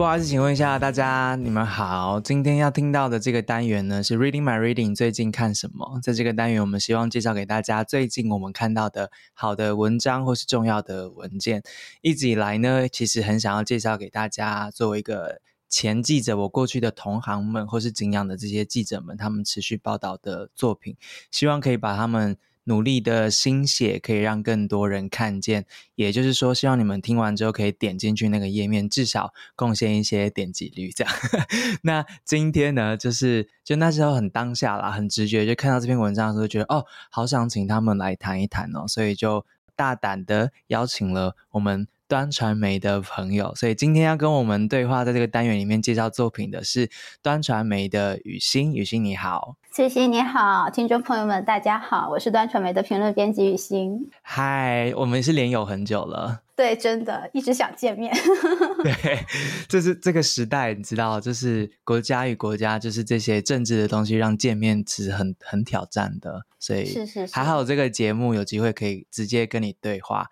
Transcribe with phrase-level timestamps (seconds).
[0.00, 2.18] 不好意思，请问一下大家，你们好。
[2.22, 6.00] 今天要听到的这个单元呢，是 Reading My Reading 最近看什么？
[6.02, 11.62] 在这个单元，我们希望介绍给大家最近我们看到的好的文章或是重要的文件。
[12.00, 20.96] 一直以来呢，其实很想要介绍给大家，作为一个前记者，我过去的同行们或是敬仰的这些记者们，他们持续报道的作品，
[21.30, 22.38] 希望可以把他们。
[22.64, 25.64] 努力的心血可以让更多人看见，
[25.94, 30.90] 也就是说，希望你们听完之后可以点进去那个页面，至少贡献一些点击率。
[30.90, 31.12] 这样，
[31.82, 41.88] 那今天呢，就是就那时候很当下啦，很直觉，就看到这篇文章的时候，觉得哦，好想请他们来谈一谈哦，所以就大胆的邀请了我们。
[42.10, 46.90] 端传媒的朋友，所以今天要跟我们对话，在这个单元里面介绍作品的是
[47.22, 48.74] 端传媒的雨欣。
[48.74, 54.10] 雨欣你好，智行你好，听众朋友们大家好，我是端传媒的评论编辑雨欣。
[54.22, 58.12] 嗨，我们是连友很久了，对，真的一直想见面。
[58.82, 59.24] 对，
[59.68, 70.26] 就是这个时代，你知道，就是国家与国家，就是这些政治的东西，让见面其实很很挑战的，所以是是是，还好这个节目有机会可以直接跟你对话。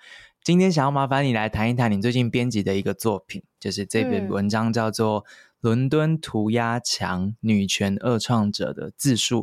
[0.49, 5.23] 今天想要麻烦你来谈一谈你最近编辑的一个作品，就是这篇文章叫做
[5.61, 9.43] 《伦敦涂鸦墙：女权二创者的自述》，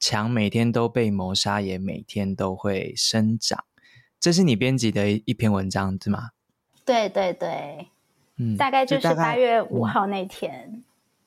[0.00, 3.62] 墙每天都被谋杀，也每天都会生长。
[4.18, 6.30] 这是你编辑的一篇文章，对吗？
[6.82, 7.88] 对对对，
[8.38, 10.82] 嗯，大概就是八月五号那天，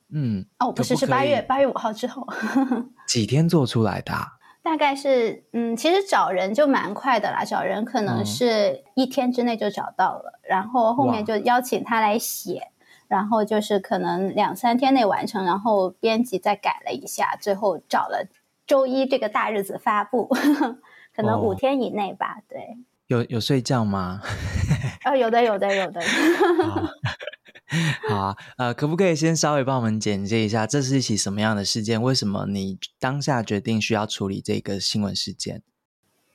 [0.10, 2.26] 嗯，哦，不是，是八月八月五号之后，
[3.08, 4.40] 几天做出来的啊？
[4.64, 12.68] 大概是，嗯，其实找人就蛮快的啦，找人可能是一天之内就找到了，嗯、然后后面就邀请他来写，
[13.08, 18.28] 然后就是可能两三天内完成，然后编辑再改了一下，最后找了
[18.68, 20.78] 周一这个大日子发布，呵 呵
[21.16, 22.78] 可能五天以内吧，哦、对。
[23.08, 24.22] 有有睡觉吗？
[25.04, 26.00] 哦，有的，有的，有的。
[28.10, 32.02] 好啊，呃，可不可以先稍微帮我们简介一下，这是一起什么样的事件？
[32.02, 35.62] 为什么你当下决定需要处理这个新闻事件？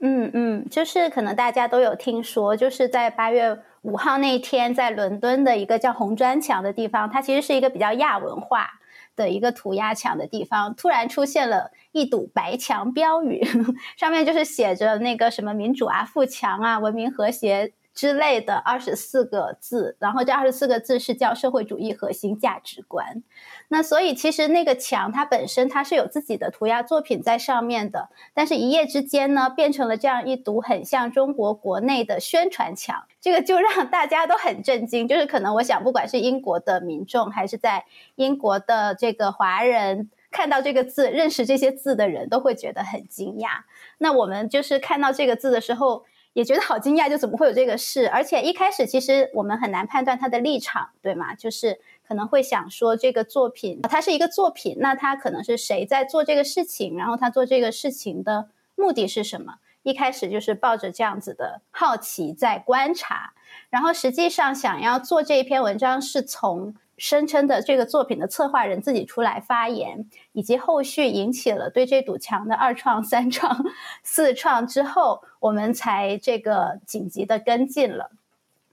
[0.01, 8.69] 嗯嗯，就是可能大家都有听说，就是在八月五号那一天，在伦敦的一个叫红砖墙的地方，它其实是一个比较亚文化
[9.15, 13.43] 的一个涂鸦墙的地方，突然出现了一堵白墙标语，
[13.99, 17.73] 上面就是写着那个什么民主啊、富强啊、文明和谐。
[17.97, 23.23] 之类的二十四个字，然后这二十四个字是叫社会主义核心价值观。
[23.69, 35.09] 那所以其实那个墙它本身它是有自己的涂鸦作品在上面的，但是一夜之间呢，变成了这样一堵很像中国国内的宣传墙，这个就让大家都很震惊。
[35.09, 37.87] 就是可能我想，不管是英国的民众还是在
[38.17, 43.62] 英国的这个华人，看到这个字、认识这些字的人都会觉得很惊讶。
[43.97, 46.05] 那我们就是看到这个字的时候。
[46.37, 48.07] 也觉得好惊讶，就怎么会有这个事？
[48.11, 51.35] 而且一开始其实我们很难判断他的立场，对吗？
[51.35, 56.99] 就是可能会想说这个作品它是一个作品，那他可能是谁在做这个事情？
[56.99, 59.55] 然后他做这个事情的目的是什么？
[59.83, 63.33] 一开始就是抱着这样子的好奇在观察，
[63.71, 66.75] 然后实际上想要做这一篇文章是从。
[66.99, 73.65] 声称的这个作品的策划人自己出来发言，以及后续引起了对这堵墙的二创、三创、
[74.03, 78.11] 四创之后，我们才这个紧急的跟进了。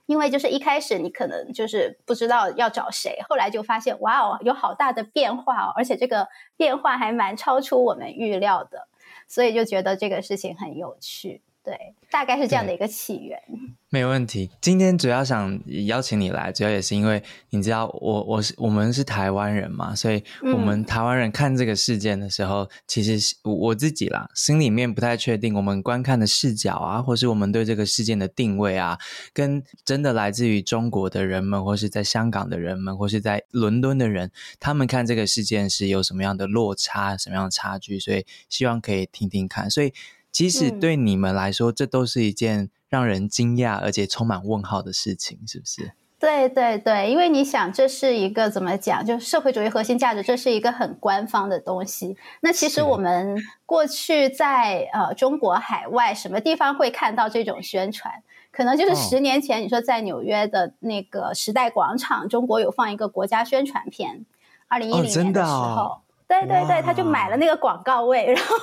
[0.06, 8.86] 因为就是一开始你可能就是不知道要找谁，后来就发现哇哦，有好大的变化哦，而且这个变化还蛮超出我们预料的，
[9.26, 11.40] 所以就觉得这个事情很有趣。
[11.64, 13.40] 对，大概是这样的一个起源。
[13.88, 14.50] 没问题。
[14.60, 28.98] 今天主要想邀请你来，主要也是因为你知道我，我我是我们是台湾人嘛，所以我们台湾人看这个事件的时候，嗯、其实我自己啦，心里面不太确定，我们观看的视角啊，或是我们对这个事件的定位啊，
[29.32, 39.94] 跟真的来自于中国的人们，或是在香港的人们，或是在伦敦的人，他们看这个事件是有什么样的落差，什么样的差距，所以希望可以听听看，所以。
[40.34, 45.92] 其实对你们来说，嗯、这都是一件让人惊讶而且充满问号的事情，是不是？
[46.18, 49.06] 对对对，因为你想，这是一个怎么讲？
[49.06, 52.16] 就社会主义核心价值，这是一个很官方的东西。
[52.40, 58.12] 那其实我们过去在呃中国海外什么地方会看到这种宣传？
[58.50, 64.26] 可能就是十年前，你说在纽约的那个时代广场，哦、中国有放一个国家宣传片，
[64.66, 65.54] 二零一零年的时候。
[65.54, 68.56] 哦对对对，他就买了那个广告位，然后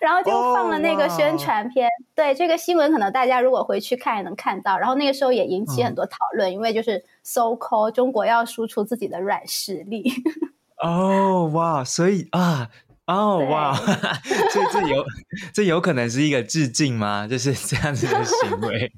[0.00, 1.88] 然后就放了那个宣传片。
[1.88, 4.78] Oh, 对，这个新闻可能大家如果回去看也能看到。
[4.78, 10.10] 然后那个时候也引起很多讨论，嗯、因为就是 so-called 中国要输出自己的软实力。
[10.82, 12.68] 哦，哇，所以啊。
[13.08, 15.04] 哦，哇，所以这有
[15.54, 17.24] 这有可能是一个致敬吗？
[17.30, 18.92] 就是这样子的行为，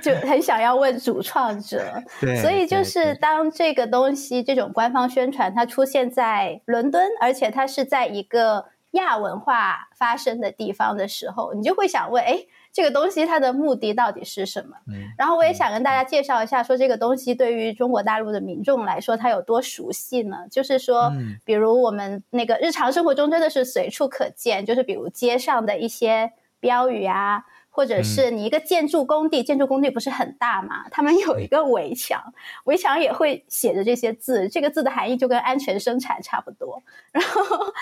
[0.00, 2.00] 就很想要问主创者。
[2.20, 12.46] 对，所以就是当这个东西这种官方宣传它出现在伦敦，而且它是在一个亚文化发生的地方的时候，你就会想问，哎。
[12.74, 14.74] 这个东西它的目的到底是什么？
[14.88, 20.46] 嗯，然后我也想跟大家介绍一下，说这个东西对于中国大陆的民众来说，它有多熟悉呢？
[20.50, 21.12] 就是说，
[21.44, 27.44] 比如我们那个日常生活中真的是随处可见，就是比如街上的一些标语啊。
[27.74, 30.86] 或者是你一个建筑工地，嗯、建筑工地不是很大嘛？
[30.90, 32.34] 他们有一个围墙，
[32.64, 34.46] 围墙也会写着这些字。
[34.50, 36.82] 这个字的含义就跟安全生产差不多。
[37.12, 37.72] 然后，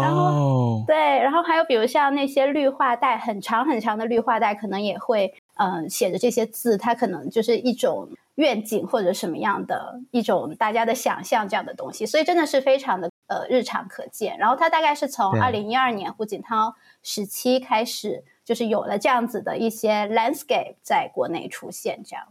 [0.00, 6.78] 然后、哦、对，然后还有比如像那些绿化带，很长很长的绿化带，可能也会嗯、呃、写着这些字。
[6.78, 12.06] 它可能就是一种愿景或者什么样的一种大家的想象这样的东西。
[12.06, 14.38] 所以真的是非常的呃日常可见。
[14.38, 18.22] 然后它大概是从二零一二年胡锦涛时期开始。
[18.50, 22.26] 就是有了这样子的一些 landscape 在国内出现，这样，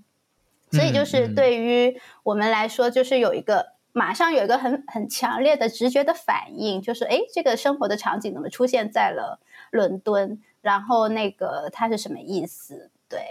[0.69, 9.39] 所以就是对于我们来说，就是有一个马上有一个很很强烈的直觉的反应，就是哎，这个生活的场景怎么出现在了
[9.71, 10.41] 伦敦？
[10.59, 12.91] 然后那个它是什么意思？
[13.07, 13.21] 对，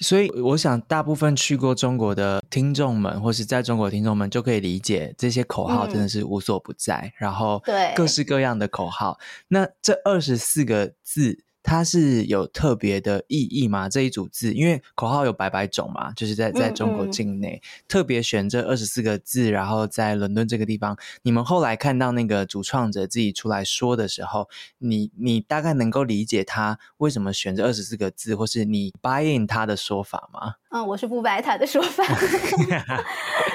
[0.00, 9.20] 所以我想大部分去过中国的听众们，或是在中国的听众们就可以理解，这些口号真的是无所不在，嗯、然后对各式各样的口号。
[9.46, 11.44] 那这二十四个字。
[11.62, 13.88] 它是有特别的意义吗？
[13.88, 24.48] 这一组字，因为口号有百百种嘛，就是在在中国境内嗯嗯特别选这二十四个字，然后在伦敦这个地方，你们后来看到那个主创者自己出来说的时候，
[24.78, 30.54] 你你大概能够理解他为什么选这二十四个字，或是你 buy in 他的说法吗？
[30.70, 32.04] 嗯，我是不 buy 他的说法。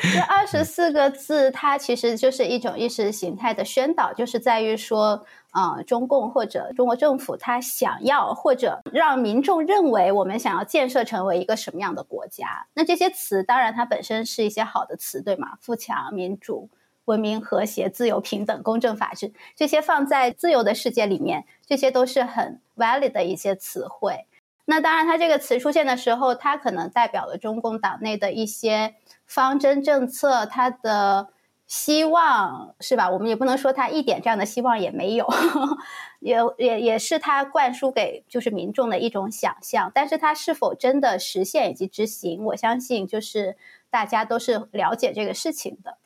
[0.02, 12.68] 这二十四个字，它其实就是一种意识形态的宣导，就是在于说，啊、呃，中共或者中国政府，他想要或者让民众认为我们想要建设成为一个什么样的国家。
[12.74, 15.58] 那这些词，当然它本身是一些好的词，对吗？
[15.62, 16.70] 富强、民主、
[17.06, 24.26] 文明、和谐、自由、平等、公正、法治，这些放在自由的世界里面，这些都是很 valid 的一些词汇。
[24.70, 28.96] 那当然，它这个词出现的时候，它可能代表了中共党内的一些
[29.28, 31.28] 方针政策，它的
[31.68, 33.10] 希望是吧？
[33.12, 35.28] 我们也不能说它一点这样的希望也没有，
[36.22, 39.92] 也也也是它灌输给就是民众的一种想象。
[39.94, 43.58] 但是它是否真的实现以及执行，我相信就是
[43.90, 45.98] 大家都是了解这个事情的。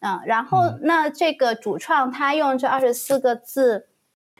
[0.00, 3.88] 嗯，然后那这个主创他用这二十四个字。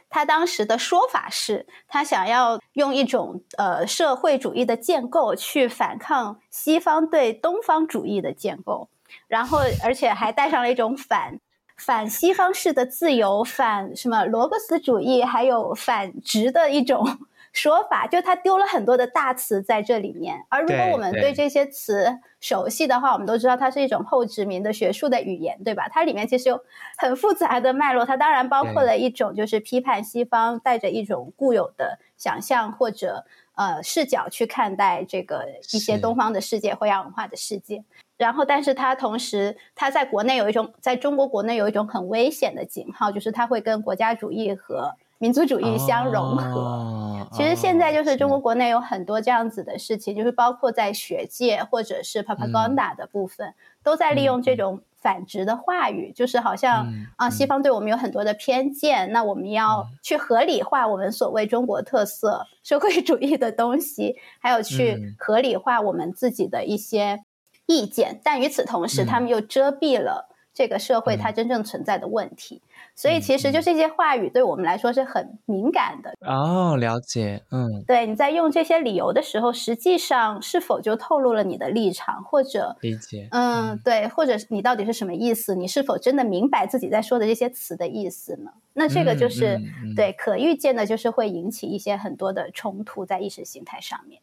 [0.09, 8.89] 他当时的说法是，他想要用一种呃社会主义的建构去反抗西方对东方主义的建构，
[9.27, 11.39] 然后而且还带上了一种反
[11.77, 17.19] 反西方式的自由，反什么罗格斯主义，还有反殖的一种。
[17.59, 22.07] 说法就他丢了很多的大词在这里面，而如果我们对这些词
[22.39, 25.89] 熟悉的话，我们都知道它是一种后殖民的学术的语言，对吧？
[25.89, 26.63] 它里面其实有
[26.97, 33.25] 很复杂的脉络，它当然包括了一种就是批判西方，带着一种固有的想象或者
[33.55, 37.83] 呃视角去看待这个一些东方的世界或亚文化的世界。
[38.17, 46.35] 然后，但是它同时，它在国内有一种，在中国国内有一种很危险的警号，就是它会跟国家主义和民族主义相融。
[46.35, 46.59] 合。
[46.59, 67.23] 哦、其实现在就是中国国内有很多这样子的事情，是就是包括在学界或者是 propaganda 的部分，嗯、都在利用这种反直的话语，嗯、就是好像、嗯、啊，西方对我们有很多的偏见，嗯、那我们要去合理化我们所谓中国特色社会主义的东西，还有去合理化我们自己的一些
[67.65, 72.61] 意见，但与此同时，他们又遮蔽了这个社会它真正存在的问题。
[72.99, 85.55] 所以其实就这些话语对我们来说是很敏感的哦，了解，嗯，对，你在用这些理由的时候，实际上是否就透露了你的立场，或者理解，嗯，嗯对，或者你到底是什么意思？
[85.55, 88.51] 你是否真的明白自己在说的这些词的意思呢？
[88.73, 94.21] 那这个就是、嗯嗯嗯、对可预见的，就是会引起一些很多的冲突在意识形态上面。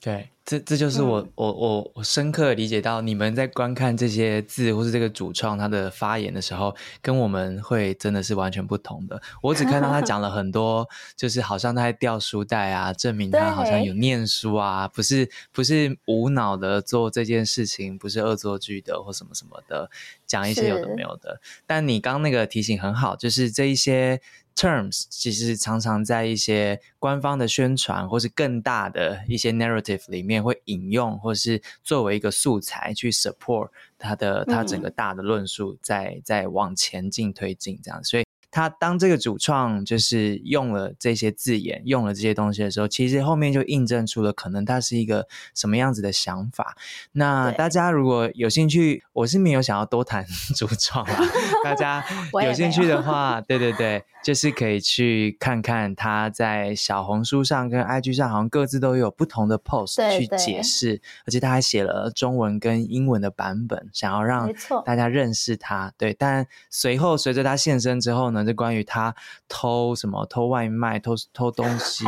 [0.00, 6.72] 对，这这就是我、嗯、我我我深刻理解到，你们在观看这些字或是这个主创他的发言的时候，
[7.02, 9.20] 跟我们会真的是完全不同的。
[9.42, 19.90] 我只看到他讲了很多，就是好像他在掉书袋啊，证明他好像有念书啊，不是不是无脑的做这件事情，不是恶作剧的或什么什么的，
[20.28, 21.40] 讲一些有的没有的。
[21.66, 24.20] 但你刚那个提醒很好，就是这一些。
[24.58, 38.25] Terms 其实常常在一些官方的宣传或是更大的一些 narrative 里面会引用，或是作为一个素材去 support 他的他整个大的论述在，在在往前进推进这样，所以。
[38.56, 46.74] 他当这个主创就是用了这些字眼，用了这些东西的时候，其实后面就印证出了可能他是一个什么样子的想法。
[47.12, 50.24] 那大家如果有兴趣，我是没有想要多谈
[50.56, 51.22] 主创啊。
[51.62, 52.02] 大家
[52.42, 64.50] 有兴趣的话，对对对，就是可以去看看他在小红书上跟 IG 上，好像各自都有不同的 post 去解释，而且他还写了中文跟英文的版本，想要让
[64.86, 65.92] 大家认识他。
[65.98, 68.45] 对，但随后随着他现身之后呢？
[68.46, 69.14] 是关于他
[69.48, 72.04] 偷什么、偷外卖、偷偷东西，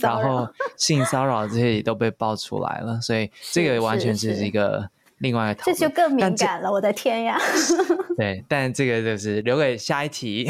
[0.00, 5.76] 然后性骚扰这些也都被爆出来了，所以这个完全是一个另外一个讨论。
[5.76, 7.38] 这就更敏感了，我的天呀！
[8.16, 10.48] 对，但这个就是留给下一题。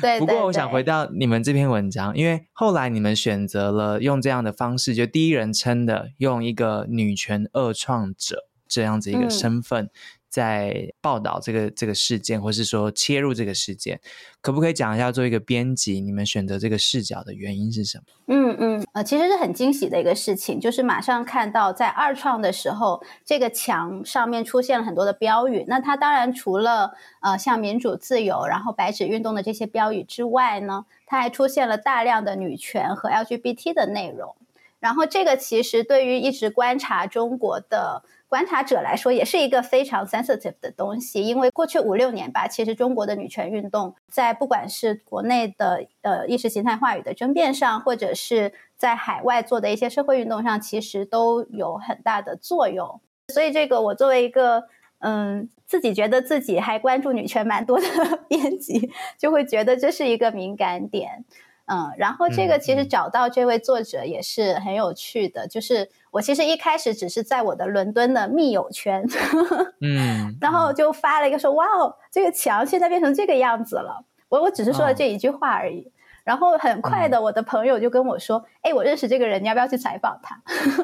[0.00, 9.90] 对，不过我想回到你们这篇文章，因为后来你们选择了用这样的方式，就第一人称的，用一个女权二创者这样子一个身份。
[10.30, 14.00] 在报道这个这个事件，或是说切入这个事件，
[14.40, 18.04] 可不可以讲一下，做一个编辑，你们选择这个视角的原因是什么？
[18.28, 25.64] 嗯嗯，呃，其实是很惊喜的一个事情，就是马上看到在二创的时候，这个墙上面出现了很多的标语。
[25.66, 34.36] 那它当然除了呃像民主自由，然后白纸运动的这些标语之外呢，它还出现了大量的女权和 LGBT 的内容。
[34.78, 38.04] 然后这个其实对于一直观察中国的。
[38.30, 53.00] 观察者来说，也是一个非常 sensitive 的东西，因为过去五六年吧，其实中国的女权运动在不管是国内的呃意识形态话语的争辩上，或者是在海外做的一些社会运动上，其实都有很大的作用。
[53.34, 54.68] 所以，这个我作为一个
[55.00, 57.86] 嗯自己觉得自己还关注女权蛮多的
[58.30, 61.24] 编辑，就会觉得这是一个敏感点。
[61.66, 69.04] 嗯，然后这个其实找到这位作者也是很有趣的，嗯、就是我其实一开始只是在我的伦敦的密友圈，
[69.80, 75.82] 嗯，然后就发了一个说，哇哦，这个墙现在变成这个样子了，我我只是说了这一句话而已。
[75.82, 75.90] 哦
[76.24, 80.40] 然后很快的，我的朋友就跟我说：“哎、嗯，我认识这个人，你要不要去采访他？”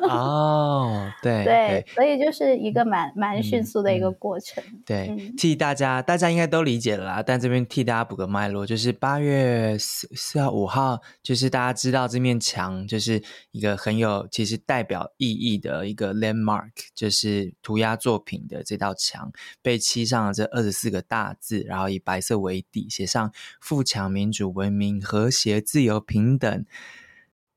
[0.09, 4.63] 哦，对 对，所以就是一个蛮蛮迅速的一个过程。
[4.65, 7.23] 嗯嗯、对、嗯，替大家，大家应该都理解了啦。
[7.23, 19.31] 但这边替大家补个脉络，就是八月四四号、五号，就是大家知道这面墙就是一个很有其实代表意义的一个 landmark，就是涂鸦作品的这道墙
[19.63, 26.65] 被漆上了这二十四个大字，然后以白色为底，写上“富强、民主、文明和”和谐、自由、平等、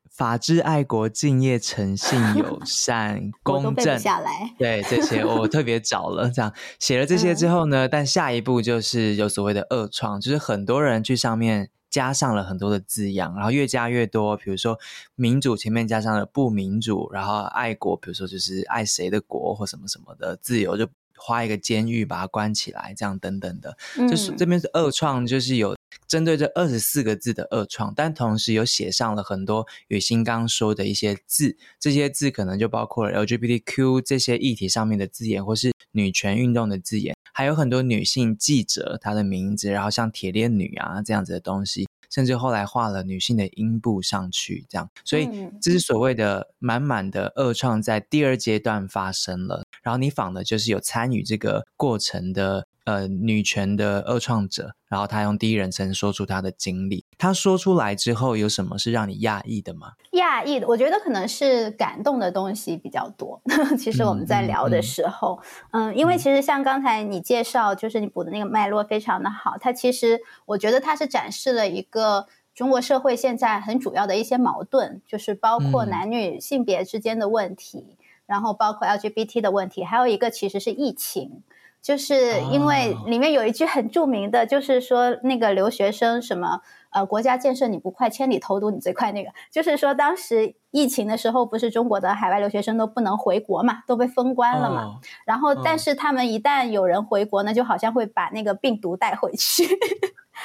[0.10, 4.00] 法治、爱国、敬业、诚信、友 善、公正。
[4.00, 14.36] 下来，对这些我特别找了，这样写了这些之后呢，嗯，但下一步就是有所谓的恶创，就是很多人去上面加上了很多的字样，然后越加越多。
[14.36, 14.80] 比如说
[15.14, 23.78] 民主前面加上了不民主，然后爱国，比如说就是爱谁的国或什么什么的，自由就花一个监狱把它关起来，这样等等的。
[24.00, 25.78] 嗯，就是这边是恶创，就是有。
[26.08, 45.28] 针对这二十四个字的二创，但同时有写上了很多雨欣刚说的一些字，这些字可能就包括了 LGBTQ 这些议题上面的字眼，或是女权运动的字眼，还有很多女性记者她的名字，然后像铁链女啊这样子的东西，甚至后来画了女性的阴部上去，这样，所以
[45.62, 52.68] 这是所谓的满满的二创在第二阶段发生了，然后你仿的就是有参与这个过程的。
[52.90, 57.06] 呃，女权的二创者，然后他用第一人称说出他的经历。
[57.20, 59.92] 他说出来之后，有什么是让你讶异的吗？
[60.14, 63.40] 讶异的，我觉得可能是感动的东西比较多。
[63.78, 69.56] 其实我们在聊的时候，嗯，嗯，嗯，因为其实像刚才你介绍，就是你补的那个脉络非常的好。
[69.62, 81.44] 它其实我觉得它是展示了一个中国社会现在很主要的一些矛盾，就是包括男女性别之间的问题，嗯，然后包括 LGBT 的问题，还有一个其实是疫情。
[81.82, 89.12] 就是因为里面有一句很著名的，就是说那个留学生什么呃，国家建设你不快，千里投毒你最快。
[89.12, 94.84] 那个就是说当时疫情的时候，不是中国的海外留学生都不能回国嘛，都被封关了嘛。
[94.84, 94.94] Oh.
[95.26, 99.64] 然后但是他们一旦有人回国呢，就好像会把那个病毒带回去。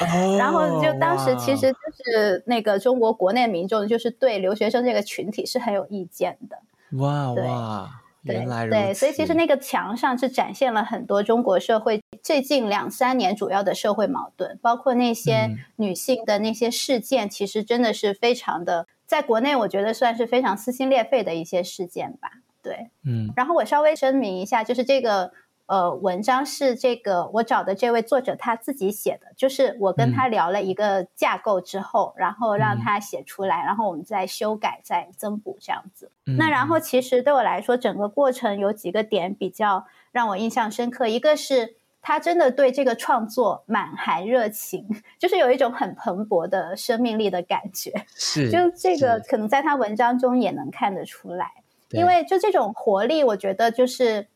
[0.00, 0.38] Oh.
[0.38, 6.58] 然后就当时其实就是那个中国国内民众就是对留学生这个群体是很有意见的。
[6.98, 7.90] 哇哇，
[8.24, 8.66] 原来。
[8.68, 22.30] 对，所以其实那个墙上是展现了很多中国社会最近两三年主要的社会矛盾，包括那些女性的那些事件，其实真的是非常的，在国内我觉得算是非常撕心裂肺的一些事件吧。
[22.62, 23.32] 对，嗯。
[23.36, 25.32] 然后我稍微声明一下，就是这个。
[25.66, 36.11] 呃，文章是这个我找的这位作者他自己写的，就是我跟他聊了一个架构之后，嗯、然后让他写出来，然后我们再修改、再增补这样子。
[36.26, 44.87] 嗯、那然后其实对我来说，整个过程有几个点比较让我印象深刻，一个是他真的对这个创作满含热情，
[45.18, 47.90] 就是有一种很蓬勃的生命力的感觉。
[48.14, 51.50] 是，就这个可能在他文章中也能看得出来，
[51.88, 54.26] 因为就这种活力，我觉得就是。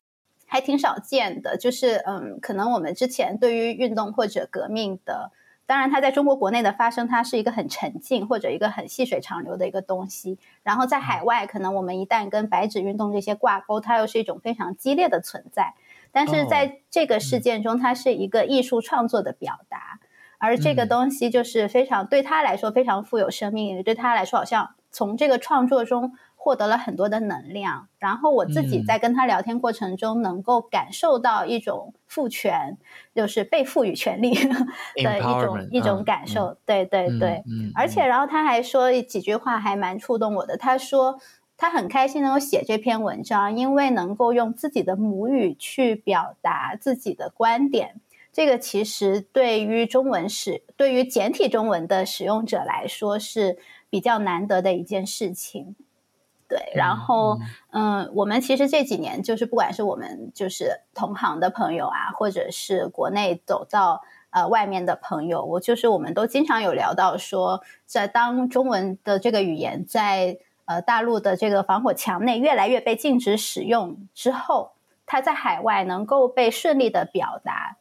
[0.49, 5.31] 还挺少见的，就是嗯，可能我们之前对于运动或者革命的，
[5.67, 10.39] 当然它在中国国内的发生，它是一个很沉静或者一个很细水长流的一个东西。
[10.63, 15.75] 然后在海外，可能我们一旦跟白纸运动这些挂钩，它又是一种非常激烈的存在。
[16.11, 20.01] 但是在这个事件中，它是一个艺术创作的表达，
[20.39, 26.15] 而这个东西就是非常对他来说非常富有生命力，对他来说好像从这个创作中。
[26.49, 32.79] 获得了很多的能量，然后我自己在跟他聊天过程中，能够感受到一种赋权，
[33.15, 34.33] 就是被赋予权利
[35.05, 36.57] 的一种一种感受。
[36.65, 40.57] 对对对，而且然后他还说几句话还蛮触动我的。
[40.57, 41.21] 他说
[41.59, 48.01] 他很开心能够写这篇文章，因为能够用自己的母语去表达自己的观点。
[48.33, 53.59] 这个其实对于中文使对于简体中文的使用者来说是
[53.91, 55.77] 比较难得的一件事情。
[56.49, 57.39] 对，然后
[57.73, 64.01] 嗯，嗯，我们其实这几年就是不管是我们就是同行的朋友啊，或者是国内走到
[64.31, 74.73] 呃外面的朋友，我就是我们都经常有聊到说，在当中文的这个语言在呃大陆的这个防火墙内越来越被禁止使用之后，
[75.05, 77.77] 它在海外能够被顺利的表达，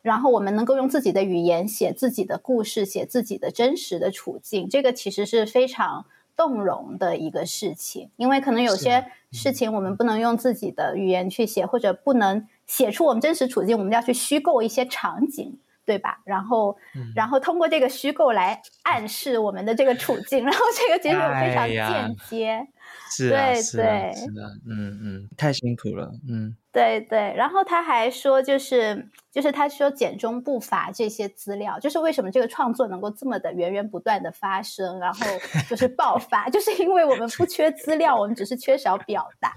[0.00, 6.06] 然后我们能够用自己的语言写自己的故事，写自己的真实的处境，这个其实是非常。
[6.36, 9.52] 动容的一个事情，因为可能有些事。
[9.52, 16.20] 情我们不能用自己的语言去写，或者不能写出我们真实处境，我们要去虚构一些场景，对吧？
[16.24, 22.66] 然后，嗯、然后通过这个虚构来暗示我们的这个处境，然后这个结果非常间接。
[23.10, 27.34] 是啊，对对，是的，嗯嗯，太辛苦了，嗯，对对。
[27.36, 35.26] 然后他还说，就是就是他说简中不乏这些资料，就是为什么这个创作能够这么的源源不断的发生，然后
[35.68, 39.52] 就是爆发， 就是因为我们不缺资料，我们只是缺少表达。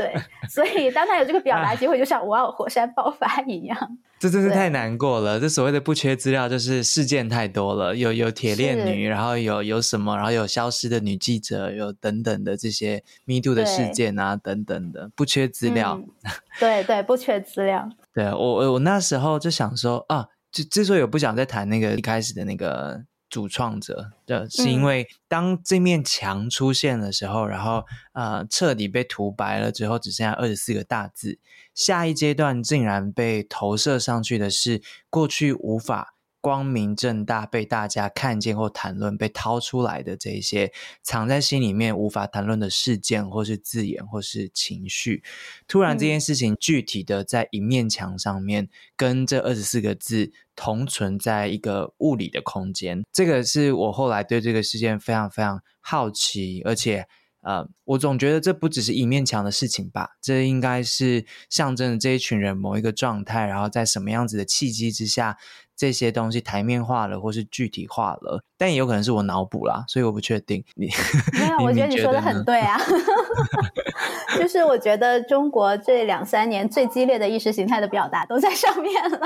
[0.00, 0.14] 对，
[0.48, 3.76] 所以当他有这个表达机会，就像哇，火山爆发一样。
[4.18, 5.38] 这真是太难过了。
[5.38, 16.00] 这所谓的不缺资料，就是事件太多了，有有铁链女，然后有有什么，然后有消失的女记者，有等等的这些 Me Too 的事件啊，等等的，不缺资料。
[16.00, 17.86] 嗯、对对，不缺资料。
[18.14, 23.02] 对我我我那时候就想说啊，就之所以我不想再谈那个一开始的那个。
[23.30, 31.38] 主创者的是因为当这面墙出现的时候，嗯、然后呃彻底被涂白了之后，只剩下二十四个大字。
[31.72, 36.16] 下一阶段竟然被投射上去的是过去无法。
[36.40, 40.72] 光明正大被大家看见或谈论，被掏出来的这些
[41.02, 45.22] 藏在心里面无法谈论的事件，或是字眼，或是情绪，
[45.68, 53.02] 突然这件事情具体的在一面墙上面，跟这二十四个字同存在一个物理的空间。
[53.12, 57.06] 这个是我后来对这个事件非常非常好奇，而且
[57.42, 65.38] 呃，我总觉得这不只是一面墙的事情吧，这应该是象征着这一群人某一个状态，然后在什么样子的契机之下。
[65.80, 70.62] 这些东西台面化了，或是具体化了，但也有可能是我脑补啦，所以我不确定。
[70.74, 70.90] 你
[71.32, 72.78] 没有， 我觉得你说的很对啊。
[74.38, 79.18] 就是我觉得中国这两三年最激烈的意识形态的表达都在上面了。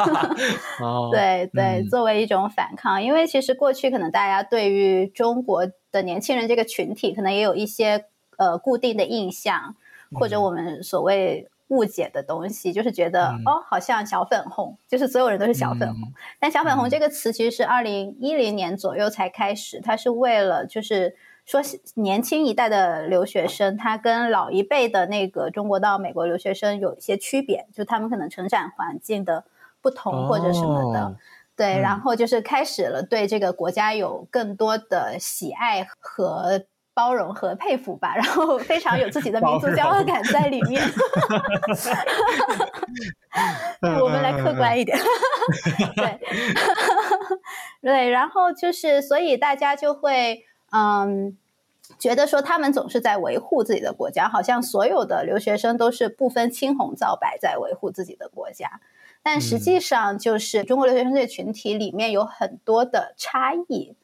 [0.80, 8.06] 哦，对对，作为一种反抗，因为其实过去可能大家对于中国的年轻人这个群体，可能也有一些
[8.38, 9.76] 呃固定的印象，
[10.14, 11.50] 或者我们所谓。
[11.68, 16.08] 误解的东西，就是觉得、嗯、哦，好像小粉红，就是所有人都是小粉红。
[16.08, 21.60] 嗯、但小粉红这个词其实是二零一零年左右才开始，它是为了就是说
[21.94, 29.44] 年轻一代的留学生，他跟老一辈的那个中国到美国留学生有一些区别，就他们可能成长环境的
[29.80, 31.16] 不同或者什么的，哦、
[31.56, 36.62] 对，然后就是开始了对这个国家有更多的喜爱和。
[36.96, 40.82] 包容和佩服吧，然后 非常有自己的民族骄傲感在里面。
[44.00, 44.98] 我们来客观一点，
[45.94, 46.18] 对，
[47.82, 51.36] 对，然后就是，所以大家就会，嗯，
[51.98, 58.80] 觉得说他们总是在维护自己的国家，好像所有的留学生都是不分青红皂白在维护自己的国家。
[59.22, 63.94] 但实际上，就是中国留学生这个群体里面有很多的差异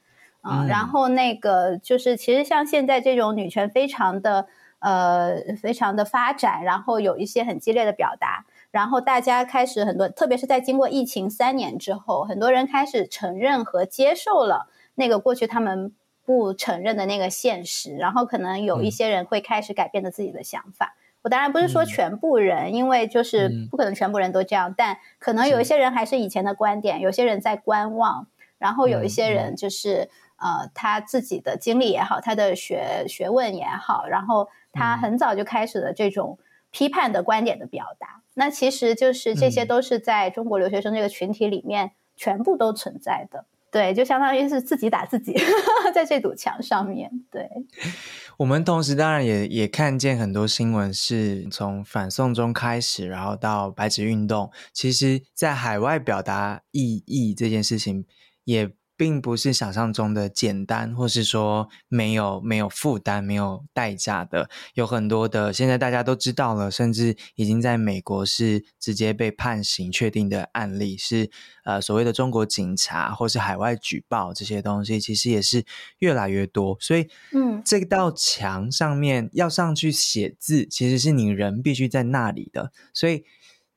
[0.43, 0.67] 啊。
[0.69, 4.47] 然后那个就是，其实像现在这种女权非常的
[4.81, 15.93] 呃非常的发展，然后有一些很激烈的表达，然后大家开始很多，特别是在经过疫情三年之后，很多人开始承认和接受了那个过去他们
[16.25, 20.95] 不承认的那个现实，然后可能有一些人会开始改变了自己的想法。
[21.23, 28.27] 我当然不是说全部人，嗯，因为就是不可能全部人都这样，嗯，但可能有一些人还是以前的观点，有些人在观望，
[28.59, 30.09] 然后有一些人就是，嗯，
[30.43, 36.37] 呃，他自己的经历也好，他的学学问也好，然后他很早就开始了这种
[36.73, 38.09] 批判的观点的表达。
[38.17, 43.47] 嗯，那其实就是这些都是在中国留学生这个群体里面全部都存在的。
[43.71, 45.35] 对，就相当于是自己打自己，
[45.95, 47.09] 在这堵墙上面。
[47.31, 47.49] 对，
[48.37, 58.05] 我们同时当然也也看见很多新闻，是从反送中开始，然后到白纸运动，其实在海外表达异议这件事情
[58.45, 58.73] 也。
[59.03, 65.53] 并不是想象中的简单，或是说没有没有负担、没有代价的，有很多的。
[65.53, 71.29] 现在大家都知道了，甚至已经在美国是直接被判刑确定的案例，是
[71.65, 75.65] 呃所谓的中国警察或是海外举报这些东西，其实也是
[75.99, 76.77] 越来越多。
[76.79, 82.71] 所以，嗯，这道墙上面要上去写字，其实是你人必须在那里的。
[82.95, 83.25] 所以，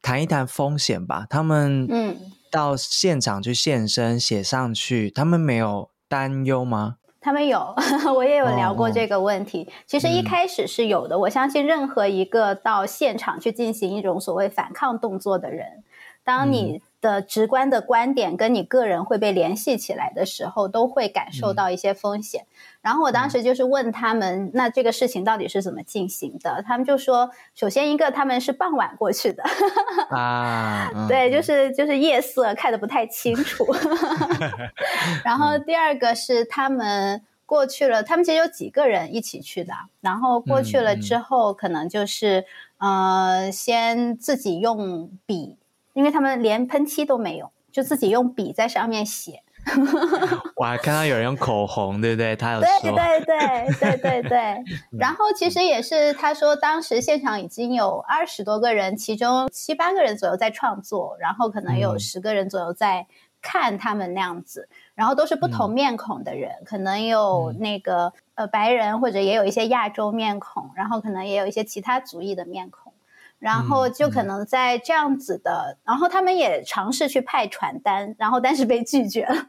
[0.04, 2.16] 谈一谈风险吧，他们嗯。
[2.56, 6.96] 到现场去现身写上去，他们没有担忧吗？
[7.20, 7.76] 他们有，
[8.16, 9.64] 我也有聊过这个问题。
[9.64, 11.20] 哦、其实一开始是有的、嗯。
[11.20, 15.84] 我相信任何一个到现场去进行一种所谓反抗动作的人，
[16.24, 22.42] 当你的直观的观点跟你个人会被联系起来的时候，都会感受到一些风险。
[22.42, 22.54] 嗯
[22.86, 26.64] 然后我当时就是问他们，那这个事情到底是怎么进行的？
[26.68, 29.44] 他们就说，首先一个他们是傍晚过去的，
[30.16, 33.66] 啊， 对，就是就是夜色看的不太清楚。
[35.26, 39.74] 然后第二个是他们过去了，他们其实有几个人一起去的。
[40.02, 42.46] 然后过去了之后，可能就是
[42.78, 45.58] 呃，先自己用笔，
[45.96, 49.42] 因为他们连喷漆都没有，就自己用笔在上面写。
[50.58, 52.36] 我还看到有人用口红，对不对？
[52.36, 52.68] 他有对
[53.22, 54.64] 对对对对。
[55.00, 63.08] 然后其实也是，他说当时现场已经有二十多个人，其中七八个人左右在创作，然后可能有十个人左右在
[63.42, 72.85] 看他们那样子，然后都是不同面孔的人，可能有那个呃白人，或者也有一些亚洲面孔，然后可能也有一些其他族裔的面孔。
[73.40, 79.46] 然后就可能在这样子的，然后他们也尝试去派传单，然后但是被拒绝了。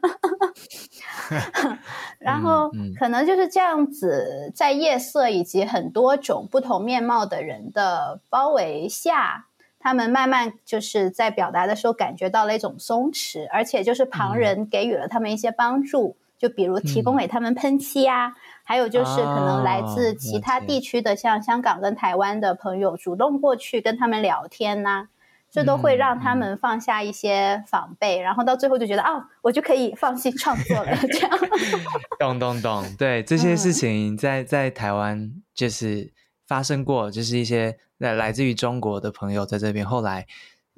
[2.19, 2.69] 然后
[2.99, 9.45] 可能就是这样子，在夜色以及很多种不同面貌的人的包围下，
[9.79, 18.35] 他们慢慢就是在表达的时候感觉到了一种松弛，而且就是旁人给予了他们一些帮助，嗯、就比如提供给他们喷漆啊。
[18.67, 25.07] 还有就是，可能来自其他地区的，像香港跟台湾的朋友，主动过去跟他们聊天呐、啊，
[25.49, 30.97] 这都会让他们放下一些防备，然后到最后就觉得，哦，我就可以放心创作了。
[31.09, 31.31] 这样，
[32.19, 36.11] 懂懂懂，对这些事情在在台湾就是
[36.45, 40.27] 发生过，就是一些来来自于中国的朋友在这边，后来。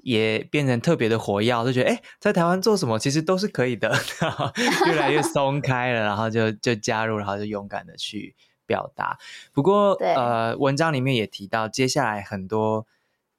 [0.03, 4.51] 也变成特别的活跃，就觉得哎，在台湾做什么其实都是可以的， 然后
[4.87, 8.35] 越来越松开了，然后就就加入，然后就勇敢的去
[8.65, 9.17] 表达。
[9.53, 12.85] 不过呃，文章里面也提到，接下来很多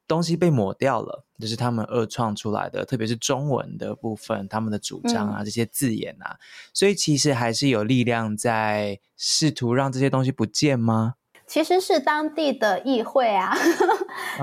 [0.07, 6.39] 东西被抹掉了，就是他们二创出来的，特别是中文的部分，他们的主张啊，这些字眼啊，嗯，
[6.75, 11.15] 所以其实还是有力量在试图让这些东西不见吗？
[11.51, 13.53] 其实是当地的议会啊，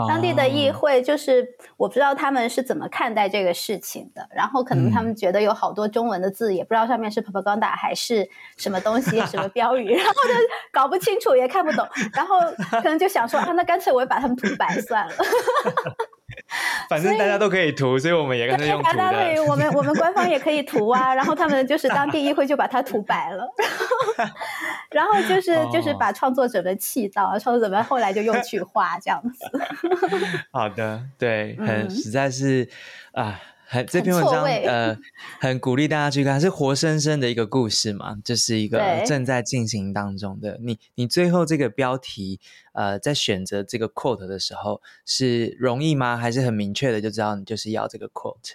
[0.09, 10.33] 当地的议会就是我不知道他们是怎么看待这个事情的，然后可能他们觉得有好多中文的字，也不知道上面是 propaganda 还是什么东西、什么标语， 然后就
[10.69, 12.41] 搞不清楚也看不懂，然后
[12.71, 15.13] 可能就想说啊，那干脆我也把他们涂白算了。
[16.89, 18.97] 反正大家都可以涂，所以我们也跟着用涂的。
[18.97, 21.13] 大家可以，我们我们官方也可以涂啊。
[21.13, 23.47] 然后他们就是当地议会就把它涂白了，
[24.91, 29.51] 然后就是就是把创作者们气到，创作者们后来就又去画这样子。
[30.51, 32.69] 好的，对，很实在是
[33.11, 33.39] 啊。
[33.69, 34.97] 很这篇文章呃，
[35.39, 40.57] 很鼓励大家去看，是活生生的一个故事嘛，这、就是一个正在进行当中的。
[40.61, 42.39] 你你最后这个标题
[42.73, 46.15] 呃，在选择这个 quote 的时候是容易吗？
[46.15, 48.53] 还是很明确的就知道你就是要这个 quote？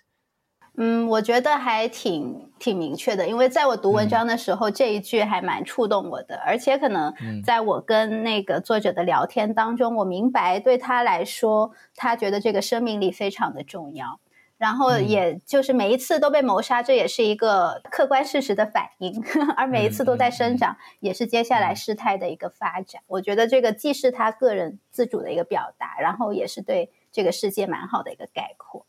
[0.78, 7.12] 嗯，我觉得还挺挺明确的，因为在我读文章的时候，嗯、这一句还蛮触动我的，而且可能
[7.44, 14.18] 在我跟那个作者的聊天当中，我明白对他来说，他觉得这个生命力非常的重要。
[14.62, 19.20] 然后也就是每一次都被谋杀，这也是一个客观事实的反应，
[19.58, 23.02] 而每一次都在生长，也是接下来事态的一个发展。
[23.08, 28.86] 我觉得这个既是他个人自主的一个表达，然后也是对这个世界蛮好的一个概括。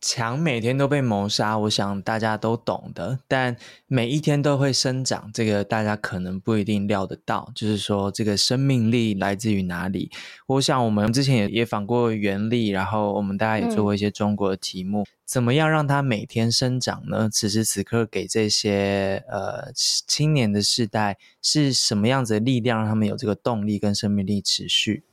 [0.00, 3.18] 墙每天都被谋杀，我想大家都懂的。
[3.26, 3.56] 但
[3.86, 7.50] 每一天都会生长，这个大家可能不一定料得到。
[7.54, 10.10] 就是说，这个生命力来自于哪里？
[10.46, 17.28] 我想我们之前也也访过袁立，然后我们大家也做过一些中国的题目，嗯、怎么样让它每天生长呢？
[17.32, 25.04] 此时此刻，给这些呃青年的世代是什么样子的力量，让他们有这个动力跟生命力持续？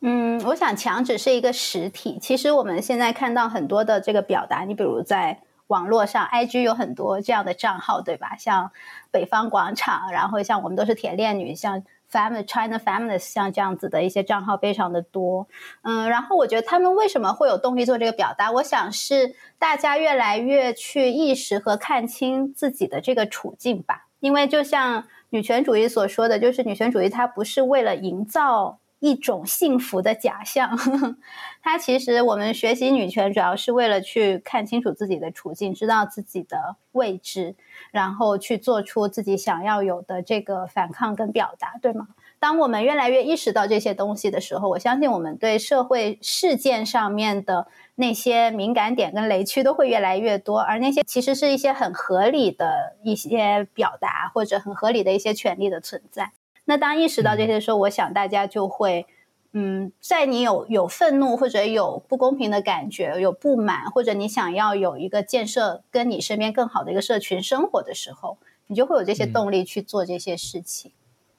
[0.00, 2.18] 嗯，我想墙只是一个实体。
[2.20, 8.36] 其实我们现在看到很多的这个表达，你比如在网络上，IG 有很多这样的账号，对吧？
[8.36, 8.70] 像
[9.10, 11.82] 北方广场，然后像我们都是铁链女，像
[12.12, 15.48] Family China Families，像这样子的一些账号非常的多。
[15.82, 18.52] 嗯，然后我觉得他们为什么会有动力做这个表达？
[18.52, 24.06] 我想是大家越来越去意识和看清自己的这个处境吧。
[24.20, 28.78] 因为就像女权主义所说的，就是女权主义它不是为了营造。
[28.98, 30.76] 一种幸福的假象，
[31.62, 37.56] 它其实我们学习女权主要是为了去看清楚自己的处境，知道自己的位置，
[37.90, 42.08] 然后去做出自己想要有的这个反抗跟表达，对吗？
[42.38, 56.32] 当我们越来越意识到这些东西的时候，我相信我们对社会事件上面的那些敏感点跟雷区都会越来越多，而那些其实是一些很合理的一些表达，或者很合理的一些权利的存在。
[56.66, 59.06] 那当意识到这些的时候，我想大家就会，
[59.52, 70.92] 嗯，在你有有愤怒或者有不公平的感觉、有不满，或者你想要有一个建设跟你身边更好的一个社群生活的时候，你就会有这些动力去做这些事情。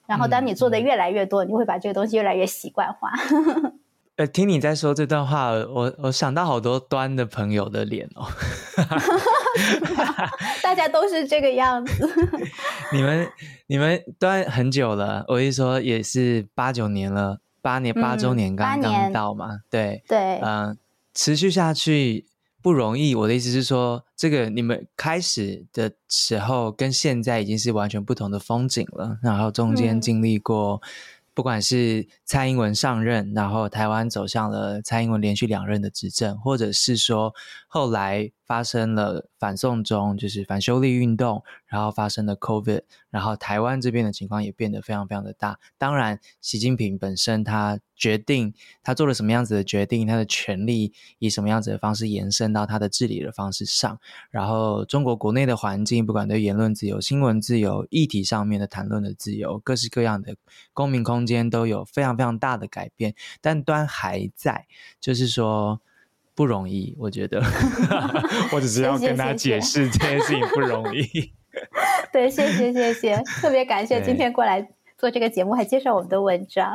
[0.08, 3.12] 然后，当你做的越来越多，你就会把这个东西越来越习惯化。
[4.18, 8.26] 呃，听你在说这段话，我我想到好多端的朋友的脸哦。
[10.64, 12.10] 大家都是这个样子。
[12.92, 13.30] 你们
[13.68, 20.78] 你们端很久了，我一说也是八九年了，八年八周年刚刚到嘛，嗯、对对，嗯、呃，
[21.14, 22.26] 持续下去
[22.64, 23.14] 不容易。
[23.14, 30.82] 我的意思是说，这个你们开始的时候跟现在已经是完全不同的风景了，然后中间经历过。
[30.84, 30.90] 嗯
[31.38, 37.34] 不管是蔡英文上任，然后台湾走向了蔡英文连续两任的执政，或者是说
[37.68, 45.58] 后来发生了反送中，就是反修例运动，然后发生了 COVID，然后台湾这边的情况也变得非常非常的大。
[45.78, 54.00] 当然，习近平本身他决定他做了什么样子的决定，他的权力以什么样子的方式延伸到他的治理的方式上。
[54.32, 60.36] 然后中国国内的环境，不管对言论自由、新闻自由、议题上面的谈论的自由，各式各样的
[60.74, 64.66] 公民空间都有非常非常大的改变，但端还在，
[65.00, 65.80] 就是说。
[66.38, 67.42] 不容易，我觉得，
[68.54, 71.34] 我只是要跟他解释这件事情不容易。
[72.14, 74.62] 对，谢谢谢谢， 特别感谢今天过来
[75.00, 76.72] 做这个节目，还介绍我们的文章。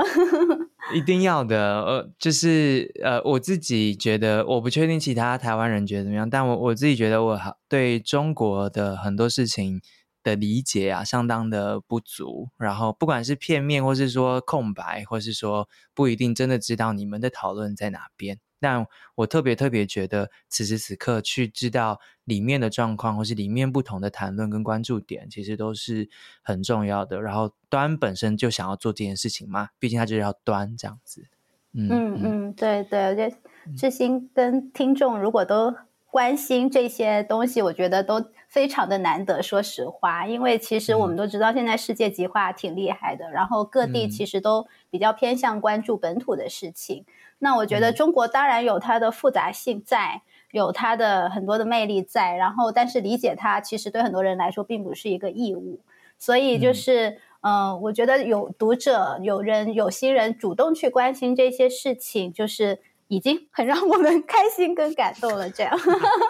[0.92, 9.81] 一定要的，呃，就是呃，我自己觉得，我不确定其他台湾人觉得怎么样，但我我自己觉得，我好对中国的很多事情
[10.22, 12.48] 的理解啊，相当的不足。
[12.56, 18.38] 然后，不管是片面，或是说空白，或是说不一定真的知道你们的讨论在哪边。
[18.61, 26.08] 但我特别特别觉得，此时此刻去知道里面的状况，或是里面不同的谈论跟关注点，其实都是
[26.42, 27.20] 很重要的。
[27.20, 31.26] 然后端本身就想要做这件事情嘛，毕竟他就是要端这样子。
[31.74, 33.37] 嗯嗯嗯，对对，我觉得
[33.76, 35.74] 志新跟听众如果都
[36.11, 39.42] 关心这些东西，我觉得都非常的难得。
[39.42, 47.06] 说实话，因为其实我们都知道，现在世界极化挺厉害的，然后各地其实都比较偏向关注本土的事情。
[47.38, 55.80] 那我觉得中国当然有它的复杂性在，有它的很多的魅力在，然后但是理解它其实对很多人来说并不是一个义务，
[56.18, 62.80] 所以就是嗯、呃，我觉得有读者、有人、有心人主动去关心这些事情，就是。
[63.12, 65.79] 已经很让我们开心跟感动了，这样。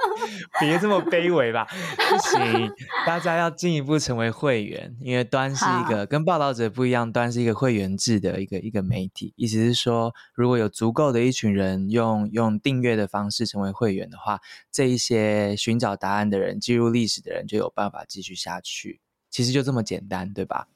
[0.59, 1.65] 别这么卑微吧，
[1.97, 2.69] 不行，
[3.07, 9.33] 大家要进一步成为会员，因为端是一个跟报道者不一样，端是一个会员制的一个一个媒体。
[9.37, 14.41] 意思是说，如果有足够的一群人用用订阅的方式成为会员的话，
[14.73, 19.01] 这一些寻找答案的人、记录历史的人就有办法继续下去。
[19.31, 20.67] 其实就这么简单，对吧？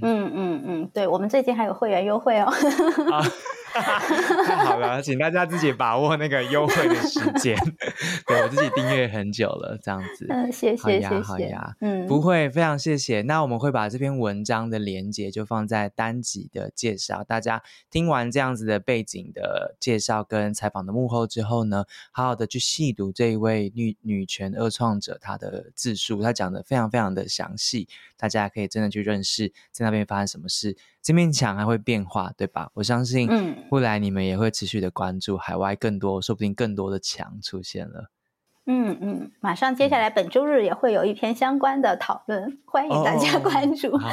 [0.00, 2.52] 嗯嗯嗯，对，我们最近还有会员优惠哦。
[3.80, 7.56] 太 好了，请大家自己把握那个优惠的时间。
[8.26, 10.26] 对，我自己订阅很久了，这样子。
[10.28, 13.22] 嗯，谢谢，好呀，谢谢，好呀，嗯，不会，非常谢谢。
[13.22, 30.76] 那我们会把这篇文章的连接就放在单集的介绍，大家听完这样子的背景的介绍跟采访的幕后之后呢，好好的去细读这一位女女权二创者她的自述，她讲的非常非常的详细，大家可以真的去认识在那边发生什么事。
[31.06, 32.68] 这面墙还会变化，对吧？
[32.74, 38.10] 我相信，嗯，未来你们也会持续的关注海外更多，说不定更多的墙出现了。
[38.68, 43.88] 嗯嗯，马上接下来本周日也会有一篇相关的讨论，欢迎大家关注。
[43.94, 44.10] 哦、好，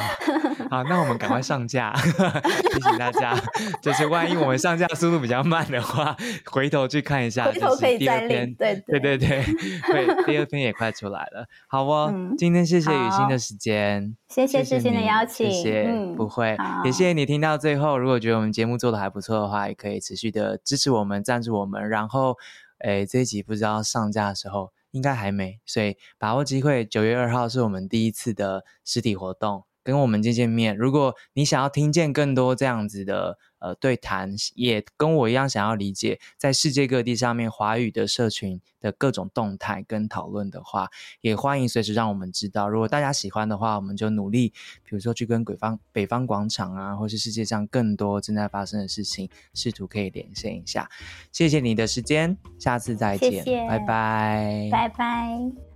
[0.70, 3.34] 好，那我们赶快上架，提醒大家，
[3.82, 8.54] 就是万一我们上架速度比较慢的话，回头去看一下，回头可以再练。
[8.54, 9.44] 对对对对，
[9.88, 11.46] 对，第二篇也快出来了。
[11.66, 17.98] 好哦，嗯、今天谢谢雨欣的时间，谢谢志欣的邀请，谢谢，嗯、不会，也谢谢你听到最后。
[17.98, 22.36] 如果觉得我们节目做的还不错的话，也可以持续的支持我们，赞助我们，然后。
[22.84, 30.76] 诶，这一集不知道上架的时候应该还没，所以把握机会，九月二号是我们第一次的实体活动，跟我们见见面。
[30.76, 33.38] 如果你想要听见更多这样子的。
[33.60, 40.90] 呃，对谈也跟我一样想要理解，在世界各地上面华语的社群的各种动态跟讨论的话，
[41.22, 42.68] 也欢迎随时让我们知道。
[42.68, 44.50] 如果大家喜欢的话，我们就努力，
[44.82, 50.86] 比如说去跟北方北方广场啊，或是世界上更多正在发生的事情，试图可以连线一下。
[51.32, 55.73] 谢谢你的时间，下次再见，谢谢，拜拜，拜拜。